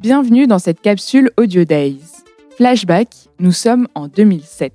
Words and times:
Bienvenue 0.00 0.46
dans 0.46 0.58
cette 0.58 0.80
capsule 0.80 1.30
Audio 1.36 1.64
Days. 1.64 2.00
Flashback, 2.56 3.08
nous 3.38 3.52
sommes 3.52 3.86
en 3.94 4.08
2007. 4.08 4.72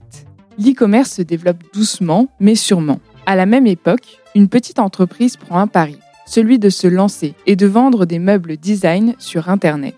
L'e-commerce 0.60 1.14
se 1.14 1.24
développe 1.24 1.64
doucement 1.74 2.28
mais 2.40 2.54
sûrement. 2.54 3.00
À 3.26 3.36
la 3.36 3.48
même 3.48 3.66
époque, 3.66 4.20
une 4.36 4.50
petite 4.50 4.78
entreprise 4.78 5.36
prend 5.36 5.58
un 5.58 5.66
pari, 5.66 5.98
celui 6.28 6.60
de 6.60 6.70
se 6.70 6.86
lancer 6.86 7.34
et 7.48 7.56
de 7.56 7.66
vendre 7.66 8.06
des 8.06 8.20
meubles 8.20 8.56
design 8.56 9.16
sur 9.18 9.50
Internet. 9.50 9.96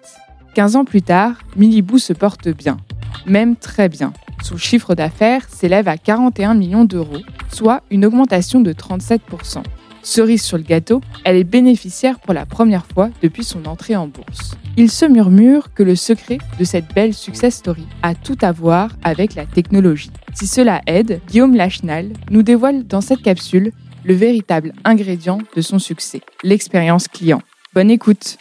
15 0.54 0.78
ans 0.78 0.86
plus 0.86 1.02
tard, 1.02 1.34
Milibou 1.58 1.98
se 1.98 2.14
porte 2.14 2.48
bien, 2.48 2.78
même 3.26 3.58
très 3.58 3.90
bien. 3.90 4.14
Son 4.42 4.56
chiffre 4.56 4.96
d'affaires 4.96 5.50
s'élève 5.50 5.90
à 5.90 5.98
41 5.98 6.54
millions 6.54 6.86
d'euros, 6.86 7.20
soit 7.52 7.84
une 7.92 8.06
augmentation 8.06 8.62
de 8.62 8.72
37%. 8.72 9.62
Cerise 10.08 10.42
sur 10.42 10.56
le 10.58 10.64
gâteau, 10.64 11.02
elle 11.26 11.36
est 11.36 11.44
bénéficiaire 11.44 12.18
pour 12.22 12.34
la 12.34 12.46
première 12.46 12.86
fois 12.86 13.10
depuis 13.22 13.44
son 13.44 13.66
entrée 13.66 13.98
en 13.98 14.08
bourse. 14.08 14.56
Il 14.78 14.90
se 14.90 15.04
murmure 15.04 15.74
que 15.74 15.84
le 15.84 15.98
secret 15.98 16.38
de 16.58 16.64
cette 16.64 16.94
belle 16.96 17.14
success 17.14 17.56
story 17.56 17.86
a 18.04 18.16
tout 18.16 18.38
à 18.42 18.54
voir 18.54 18.92
avec 19.04 19.36
la 19.36 19.46
technologie. 19.46 20.10
Si 20.34 20.48
cela 20.48 20.82
aide, 20.88 21.20
Guillaume 21.28 21.58
Lachenal 21.58 22.14
nous 22.32 22.42
dévoile 22.42 22.88
dans 22.88 23.02
cette 23.02 23.22
capsule 23.22 23.74
le 24.06 24.14
véritable 24.14 24.72
ingrédient 24.86 25.40
de 25.54 25.62
son 25.62 25.78
succès, 25.78 26.22
l'expérience 26.42 27.10
client. 27.10 27.42
Bonne 27.74 27.92
écoute. 27.92 28.38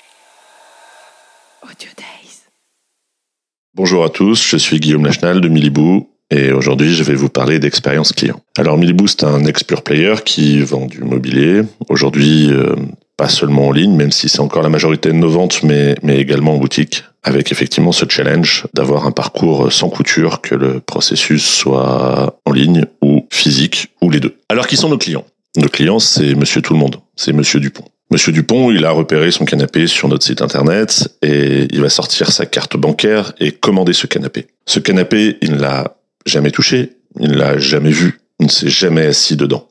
Bonjour 3.74 4.04
à 4.04 4.08
tous, 4.08 4.40
je 4.40 4.56
suis 4.56 4.78
Guillaume 4.78 5.04
Lachenal 5.04 5.40
de 5.40 5.48
Milibou 5.48 6.08
et 6.30 6.52
aujourd'hui 6.52 6.94
je 6.94 7.02
vais 7.04 7.14
vous 7.14 7.28
parler 7.28 7.58
d'expérience 7.58 8.12
client. 8.12 8.40
Alors 8.58 8.78
Miliboo 8.78 9.06
c'est 9.06 9.24
un 9.24 9.44
ex-pure 9.44 9.82
player 9.82 10.14
qui 10.24 10.60
vend 10.60 10.86
du 10.86 11.02
mobilier. 11.02 11.62
Aujourd'hui 11.88 12.48
euh, 12.50 12.74
pas 13.16 13.28
seulement 13.28 13.68
en 13.68 13.72
ligne, 13.72 13.96
même 13.96 14.12
si 14.12 14.28
c'est 14.28 14.40
encore 14.40 14.62
la 14.62 14.68
majorité 14.68 15.08
de 15.08 15.14
nos 15.14 15.30
ventes, 15.30 15.62
mais, 15.62 15.94
mais 16.02 16.18
également 16.18 16.54
en 16.54 16.58
boutique, 16.58 17.04
avec 17.22 17.50
effectivement 17.50 17.92
ce 17.92 18.04
challenge 18.08 18.66
d'avoir 18.74 19.06
un 19.06 19.10
parcours 19.10 19.72
sans 19.72 19.88
couture, 19.88 20.42
que 20.42 20.54
le 20.54 20.80
processus 20.80 21.44
soit 21.44 22.38
en 22.44 22.52
ligne 22.52 22.84
ou 23.02 23.26
physique, 23.30 23.88
ou 24.02 24.10
les 24.10 24.20
deux. 24.20 24.36
Alors 24.48 24.66
qui 24.66 24.76
sont 24.76 24.90
nos 24.90 24.98
clients? 24.98 25.24
Nos 25.56 25.68
clients 25.68 25.98
c'est 25.98 26.34
Monsieur 26.34 26.60
Tout 26.60 26.74
le 26.74 26.78
Monde, 26.78 26.96
c'est 27.16 27.32
Monsieur 27.32 27.58
Dupont. 27.58 27.84
Monsieur 28.12 28.30
Dupont, 28.30 28.70
il 28.70 28.84
a 28.84 28.92
repéré 28.92 29.32
son 29.32 29.44
canapé 29.44 29.88
sur 29.88 30.08
notre 30.08 30.24
site 30.24 30.40
internet 30.40 31.08
et 31.22 31.66
il 31.72 31.80
va 31.80 31.88
sortir 31.88 32.30
sa 32.30 32.46
carte 32.46 32.76
bancaire 32.76 33.32
et 33.40 33.50
commander 33.50 33.94
ce 33.94 34.06
canapé. 34.06 34.46
Ce 34.64 34.78
canapé, 34.78 35.38
il 35.42 35.56
l'a 35.56 35.95
jamais 36.26 36.50
touché, 36.50 36.98
il 37.18 37.30
ne 37.30 37.36
l'a 37.36 37.58
jamais 37.58 37.90
vu, 37.90 38.20
il 38.40 38.46
ne 38.46 38.50
s'est 38.50 38.68
jamais 38.68 39.06
assis 39.06 39.36
dedans. 39.36 39.68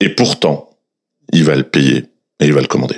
Et 0.00 0.08
pourtant, 0.08 0.70
il 1.32 1.44
va 1.44 1.54
le 1.54 1.62
payer 1.62 2.06
et 2.40 2.46
il 2.46 2.52
va 2.52 2.60
le 2.60 2.66
commander. 2.66 2.96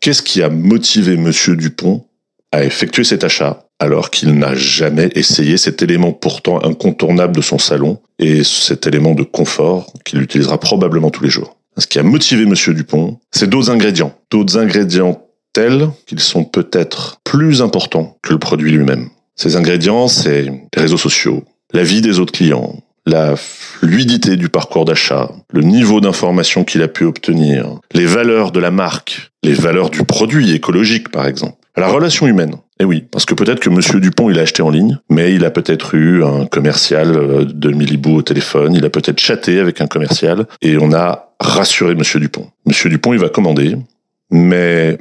Qu'est-ce 0.00 0.22
qui 0.22 0.42
a 0.42 0.48
motivé 0.48 1.16
Monsieur 1.16 1.56
Dupont 1.56 2.06
à 2.52 2.64
effectuer 2.64 3.04
cet 3.04 3.24
achat 3.24 3.66
alors 3.78 4.10
qu'il 4.10 4.34
n'a 4.34 4.54
jamais 4.54 5.10
essayé 5.14 5.56
cet 5.56 5.82
élément 5.82 6.12
pourtant 6.12 6.64
incontournable 6.64 7.36
de 7.36 7.42
son 7.42 7.58
salon 7.58 8.00
et 8.18 8.42
cet 8.42 8.86
élément 8.86 9.14
de 9.14 9.22
confort 9.22 9.92
qu'il 10.04 10.22
utilisera 10.22 10.58
probablement 10.58 11.10
tous 11.10 11.22
les 11.22 11.30
jours? 11.30 11.56
Ce 11.76 11.86
qui 11.86 11.98
a 11.98 12.02
motivé 12.02 12.44
Monsieur 12.44 12.74
Dupont, 12.74 13.18
c'est 13.30 13.48
d'autres 13.48 13.70
ingrédients, 13.70 14.16
d'autres 14.30 14.58
ingrédients 14.58 15.24
tels 15.52 15.88
qu'ils 16.06 16.20
sont 16.20 16.44
peut-être 16.44 17.18
plus 17.24 17.62
importants 17.62 18.18
que 18.22 18.32
le 18.32 18.38
produit 18.38 18.72
lui-même. 18.72 19.10
Ces 19.36 19.56
ingrédients, 19.56 20.08
c'est 20.08 20.42
les 20.42 20.60
réseaux 20.76 20.98
sociaux, 20.98 21.44
la 21.72 21.82
vie 21.82 22.00
des 22.00 22.18
autres 22.18 22.32
clients, 22.32 22.82
la 23.06 23.36
fluidité 23.36 24.36
du 24.36 24.48
parcours 24.48 24.84
d'achat, 24.84 25.30
le 25.52 25.62
niveau 25.62 26.00
d'information 26.00 26.64
qu'il 26.64 26.82
a 26.82 26.88
pu 26.88 27.04
obtenir, 27.04 27.78
les 27.92 28.06
valeurs 28.06 28.52
de 28.52 28.60
la 28.60 28.70
marque, 28.70 29.30
les 29.42 29.54
valeurs 29.54 29.90
du 29.90 30.02
produit 30.04 30.52
écologique 30.52 31.10
par 31.10 31.26
exemple, 31.26 31.56
la 31.76 31.88
relation 31.88 32.26
humaine. 32.26 32.56
Eh 32.80 32.84
oui, 32.84 33.04
parce 33.10 33.24
que 33.24 33.34
peut-être 33.34 33.60
que 33.60 33.70
Monsieur 33.70 34.00
Dupont, 34.00 34.30
il 34.30 34.38
a 34.38 34.42
acheté 34.42 34.62
en 34.62 34.70
ligne, 34.70 34.98
mais 35.10 35.34
il 35.34 35.44
a 35.44 35.50
peut-être 35.50 35.94
eu 35.94 36.24
un 36.24 36.46
commercial 36.46 37.16
euh, 37.16 37.44
de 37.44 37.70
Milibou 37.70 38.16
au 38.16 38.22
téléphone, 38.22 38.74
il 38.74 38.84
a 38.84 38.90
peut-être 38.90 39.18
chatté 39.18 39.58
avec 39.58 39.80
un 39.80 39.86
commercial, 39.86 40.46
et 40.62 40.76
on 40.78 40.92
a 40.92 41.34
rassuré 41.40 41.94
Monsieur 41.94 42.20
Dupont. 42.20 42.48
Monsieur 42.66 42.88
Dupont, 42.88 43.12
il 43.12 43.18
va 43.18 43.28
commander, 43.28 43.76
mais 44.30 44.98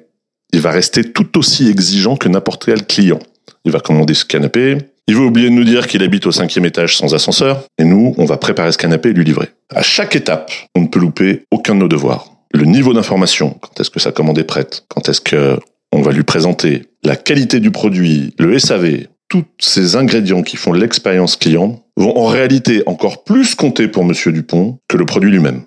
il 0.54 0.62
va 0.62 0.72
rester 0.72 1.12
tout 1.12 1.38
aussi 1.38 1.70
exigeant 1.70 2.16
que 2.16 2.30
n'importe 2.30 2.66
quel 2.66 2.86
client. 2.86 3.20
Il 3.66 3.72
va 3.72 3.80
commander 3.80 4.14
ce 4.14 4.26
canapé, 4.26 4.78
il 5.08 5.16
va 5.16 5.22
oublier 5.22 5.50
de 5.50 5.56
nous 5.56 5.64
dire 5.64 5.88
qu'il 5.88 6.04
habite 6.04 6.26
au 6.26 6.32
cinquième 6.32 6.66
étage 6.66 6.98
sans 6.98 7.16
ascenseur, 7.16 7.64
et 7.78 7.86
nous, 7.86 8.14
on 8.18 8.26
va 8.26 8.38
préparer 8.38 8.72
ce 8.72 8.78
canapé 8.78 9.10
et 9.10 9.14
lui 9.14 9.24
livrer. 9.24 9.48
À 9.74 9.82
chaque 9.82 10.16
étape, 10.16 10.52
on 10.76 10.82
ne 10.82 10.88
peut 10.88 11.00
louper 11.00 11.44
aucun 11.52 11.76
de 11.76 11.80
nos 11.80 11.88
devoirs. 11.88 12.32
Le 12.54 12.66
niveau 12.66 12.94
d'information, 12.94 13.58
quand 13.62 13.80
est-ce 13.80 13.90
que 13.90 14.00
sa 14.00 14.12
commande 14.12 14.38
est 14.38 14.44
prête, 14.44 14.86
quand 14.90 15.08
est-ce 15.10 15.22
que 15.22 15.60
on 15.94 16.02
va 16.02 16.12
lui 16.12 16.24
présenter, 16.24 16.84
la 17.04 17.16
qualité 17.16 17.60
du 17.60 17.72
produit, 17.72 18.34
le 18.38 18.60
SAV, 18.60 19.08
tous 19.30 19.46
ces 19.60 19.96
ingrédients 19.96 20.44
qui 20.44 20.58
font 20.58 20.74
l'expérience 20.74 21.38
client 21.38 21.82
vont 21.96 22.18
en 22.18 22.28
réalité 22.28 22.84
encore 22.86 23.24
plus 23.24 23.56
compter 23.56 23.88
pour 23.88 24.04
Monsieur 24.04 24.32
Dupont 24.32 24.80
que 24.88 24.98
le 24.98 25.06
produit 25.06 25.32
lui-même. 25.32 25.64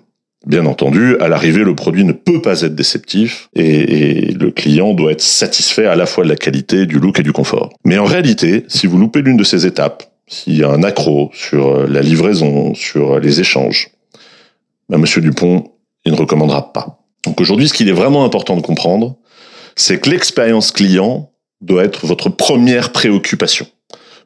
Bien 0.47 0.65
entendu, 0.65 1.17
à 1.19 1.27
l'arrivée, 1.27 1.63
le 1.63 1.75
produit 1.75 2.03
ne 2.03 2.13
peut 2.13 2.41
pas 2.41 2.61
être 2.61 2.73
déceptif 2.73 3.49
et, 3.55 4.33
le 4.33 4.49
client 4.49 4.93
doit 4.93 5.11
être 5.11 5.21
satisfait 5.21 5.85
à 5.85 5.95
la 5.95 6.07
fois 6.07 6.23
de 6.23 6.29
la 6.29 6.35
qualité, 6.35 6.87
du 6.87 6.99
look 6.99 7.19
et 7.19 7.23
du 7.23 7.31
confort. 7.31 7.69
Mais 7.85 7.99
en 7.99 8.05
réalité, 8.05 8.65
si 8.67 8.87
vous 8.87 8.97
loupez 8.97 9.21
l'une 9.21 9.37
de 9.37 9.43
ces 9.43 9.67
étapes, 9.67 10.03
s'il 10.27 10.57
y 10.57 10.63
a 10.63 10.69
un 10.69 10.81
accro 10.81 11.29
sur 11.33 11.87
la 11.87 12.01
livraison, 12.01 12.73
sur 12.73 13.19
les 13.19 13.39
échanges, 13.39 13.91
ben 14.89 14.97
Monsieur 14.97 15.21
Dupont, 15.21 15.71
il 16.05 16.13
ne 16.13 16.17
recommandera 16.17 16.73
pas. 16.73 16.99
Donc 17.23 17.39
aujourd'hui, 17.39 17.67
ce 17.67 17.73
qu'il 17.73 17.87
est 17.87 17.93
vraiment 17.93 18.25
important 18.25 18.55
de 18.55 18.61
comprendre, 18.61 19.17
c'est 19.75 19.99
que 19.99 20.09
l'expérience 20.09 20.71
client 20.71 21.31
doit 21.61 21.83
être 21.83 22.07
votre 22.07 22.29
première 22.29 22.91
préoccupation. 22.91 23.67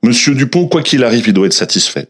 Monsieur 0.02 0.34
Dupont, 0.34 0.68
quoi 0.68 0.82
qu'il 0.82 1.04
arrive, 1.04 1.28
il 1.28 1.34
doit 1.34 1.48
être 1.48 1.54
satisfait. 1.54 2.08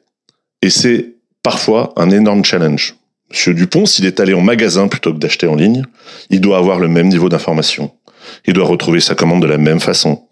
Et 0.61 0.69
c'est 0.69 1.15
parfois 1.41 1.93
un 1.95 2.11
énorme 2.11 2.45
challenge. 2.45 2.95
Monsieur 3.31 3.53
Dupont, 3.53 3.85
s'il 3.85 4.05
est 4.05 4.19
allé 4.19 4.33
en 4.33 4.41
magasin 4.41 4.87
plutôt 4.87 5.13
que 5.13 5.19
d'acheter 5.19 5.47
en 5.47 5.55
ligne, 5.55 5.83
il 6.29 6.41
doit 6.41 6.57
avoir 6.57 6.79
le 6.79 6.87
même 6.87 7.07
niveau 7.07 7.29
d'information. 7.29 7.91
Il 8.45 8.53
doit 8.53 8.65
retrouver 8.65 8.99
sa 8.99 9.15
commande 9.15 9.41
de 9.41 9.47
la 9.47 9.57
même 9.57 9.79
façon. 9.79 10.23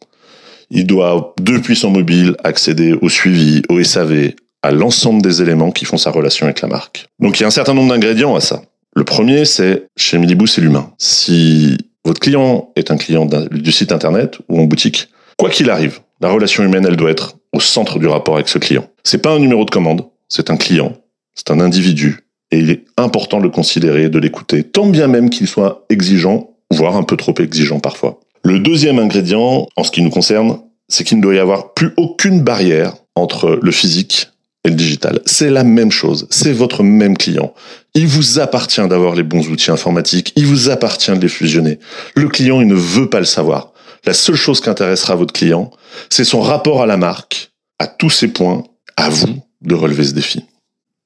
Il 0.69 0.87
doit, 0.87 1.33
depuis 1.41 1.75
son 1.75 1.89
mobile, 1.89 2.35
accéder 2.43 2.93
au 2.93 3.09
suivi, 3.09 3.61
au 3.69 3.83
SAV, 3.83 4.33
à 4.61 4.71
l'ensemble 4.71 5.21
des 5.21 5.41
éléments 5.41 5.71
qui 5.71 5.85
font 5.85 5.97
sa 5.97 6.11
relation 6.11 6.45
avec 6.45 6.61
la 6.61 6.67
marque. 6.67 7.07
Donc 7.19 7.39
il 7.39 7.41
y 7.41 7.43
a 7.43 7.47
un 7.47 7.51
certain 7.51 7.73
nombre 7.73 7.89
d'ingrédients 7.89 8.35
à 8.35 8.39
ça. 8.39 8.61
Le 8.95 9.03
premier, 9.03 9.45
c'est, 9.45 9.87
chez 9.97 10.17
Milibou, 10.17 10.47
c'est 10.47 10.61
l'humain. 10.61 10.91
Si 10.97 11.77
votre 12.05 12.19
client 12.19 12.71
est 12.75 12.91
un 12.91 12.97
client 12.97 13.25
du 13.25 13.71
site 13.71 13.91
internet 13.91 14.37
ou 14.49 14.59
en 14.59 14.63
boutique, 14.63 15.09
quoi 15.37 15.49
qu'il 15.49 15.69
arrive, 15.69 15.99
la 16.21 16.29
relation 16.29 16.63
humaine, 16.63 16.85
elle 16.87 16.95
doit 16.95 17.11
être 17.11 17.37
au 17.51 17.59
centre 17.59 17.99
du 17.99 18.07
rapport 18.07 18.35
avec 18.35 18.47
ce 18.47 18.59
client. 18.59 18.87
C'est 19.03 19.21
pas 19.21 19.31
un 19.31 19.39
numéro 19.39 19.65
de 19.65 19.71
commande, 19.71 20.05
c'est 20.29 20.49
un 20.49 20.57
client, 20.57 20.93
c'est 21.35 21.51
un 21.51 21.59
individu, 21.59 22.22
et 22.53 22.59
il 22.59 22.69
est 22.69 22.85
important 22.97 23.39
de 23.39 23.43
le 23.43 23.49
considérer, 23.49 24.09
de 24.09 24.19
l'écouter, 24.19 24.63
tant 24.63 24.85
bien 24.85 25.07
même 25.07 25.31
qu'il 25.31 25.47
soit 25.47 25.85
exigeant, 25.89 26.51
voire 26.69 26.95
un 26.95 27.01
peu 27.01 27.17
trop 27.17 27.33
exigeant 27.39 27.79
parfois. 27.79 28.19
Le 28.43 28.59
deuxième 28.59 28.99
ingrédient, 28.99 29.67
en 29.75 29.83
ce 29.83 29.89
qui 29.89 30.03
nous 30.03 30.11
concerne, 30.11 30.59
c'est 30.87 31.03
qu'il 31.03 31.17
ne 31.17 31.23
doit 31.23 31.33
y 31.33 31.39
avoir 31.39 31.73
plus 31.73 31.93
aucune 31.97 32.41
barrière 32.41 32.93
entre 33.15 33.59
le 33.59 33.71
physique 33.71 34.27
et 34.63 34.69
le 34.69 34.75
digital. 34.75 35.19
C'est 35.25 35.49
la 35.49 35.63
même 35.63 35.91
chose, 35.91 36.27
c'est 36.29 36.51
votre 36.51 36.83
même 36.83 37.17
client. 37.17 37.55
Il 37.95 38.05
vous 38.05 38.37
appartient 38.37 38.87
d'avoir 38.87 39.15
les 39.15 39.23
bons 39.23 39.49
outils 39.49 39.71
informatiques, 39.71 40.31
il 40.35 40.45
vous 40.45 40.69
appartient 40.69 41.11
de 41.11 41.19
les 41.19 41.29
fusionner. 41.29 41.79
Le 42.15 42.29
client, 42.29 42.61
il 42.61 42.67
ne 42.67 42.75
veut 42.75 43.09
pas 43.09 43.19
le 43.19 43.25
savoir. 43.25 43.73
La 44.05 44.13
seule 44.13 44.35
chose 44.35 44.61
qui 44.61 44.69
intéressera 44.69 45.15
votre 45.15 45.33
client, 45.33 45.71
c'est 46.11 46.23
son 46.23 46.41
rapport 46.41 46.83
à 46.83 46.85
la 46.85 46.97
marque, 46.97 47.51
à 47.79 47.87
tous 47.87 48.11
ces 48.11 48.27
points, 48.27 48.63
à 48.95 49.09
vous 49.09 49.41
de 49.61 49.73
relever 49.73 50.03
ce 50.03 50.13
défi. 50.13 50.43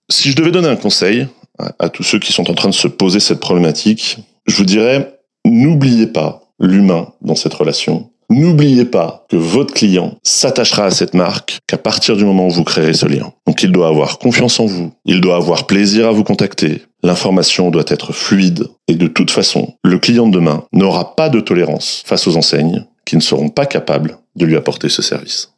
Si 0.10 0.32
je 0.32 0.36
devais 0.36 0.52
donner 0.52 0.70
un 0.70 0.78
conseil, 0.78 1.28
à, 1.60 1.90
tous 1.90 2.04
ceux 2.04 2.20
qui 2.20 2.34
sont 2.34 2.50
en 2.50 2.54
train 2.54 2.70
de 2.70 2.74
se 2.74 2.88
poser 2.88 3.20
cette 3.20 3.40
problématique, 3.40 4.18
je 4.46 4.56
vous 4.58 4.66
dirais, 4.66 5.20
n'oubliez 5.46 6.08
pas 6.08 6.42
l'humain 6.60 7.14
dans 7.22 7.36
cette 7.36 7.54
relation. 7.54 8.10
N'oubliez 8.30 8.84
pas 8.84 9.26
que 9.30 9.38
votre 9.38 9.74
client 9.74 10.18
s'attachera 10.22 10.86
à 10.86 10.92
cette 10.92 11.14
marque 11.14 11.60
qu'à 11.66 11.78
partir 11.78 12.18
du 12.18 12.26
moment 12.26 12.48
où 12.48 12.52
vous 12.52 12.66
créerez 12.66 12.94
ce 12.94 13.06
lien. 13.06 13.32
Donc 13.46 13.64
il 13.64 13.72
doit 13.72 13.88
avoir 13.88 14.20
confiance 14.20 14.60
en 14.60 14.66
vous, 14.66 14.92
il 15.06 15.22
doit 15.22 15.38
avoir 15.38 15.66
plaisir 15.66 16.08
à 16.08 16.12
vous 16.12 16.26
contacter, 16.26 16.82
l'information 17.04 17.72
doit 17.72 17.86
être 17.88 18.12
fluide 18.12 18.68
et 18.90 18.96
de 18.96 19.08
toute 19.08 19.32
façon, 19.32 19.76
le 19.84 19.98
client 19.98 20.28
de 20.28 20.34
demain 20.34 20.66
n'aura 20.74 21.16
pas 21.16 21.30
de 21.30 21.40
tolérance 21.40 22.04
face 22.06 22.28
aux 22.28 22.36
enseignes 22.36 22.86
qui 23.06 23.16
ne 23.16 23.22
seront 23.22 23.48
pas 23.48 23.66
capables 23.66 24.18
de 24.36 24.46
lui 24.46 24.58
apporter 24.58 24.90
ce 24.90 25.02
service. 25.02 25.54